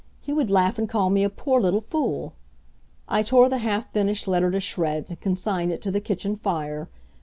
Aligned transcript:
He 0.19 0.33
would 0.33 0.49
laugh 0.49 0.79
and 0.79 0.89
call 0.89 1.11
me 1.11 1.23
a 1.23 1.29
poor 1.29 1.61
little 1.61 1.79
fool." 1.79 2.33
I 3.07 3.21
tore 3.21 3.49
the 3.49 3.59
half 3.59 3.91
finished 3.91 4.27
letter 4.27 4.49
to 4.49 4.59
shreds, 4.59 5.11
and 5.11 5.21
consigned 5.21 5.71
it 5.71 5.79
to 5.83 5.91
the 5.91 6.01
kitchen 6.01 6.35
fire. 6.35 6.89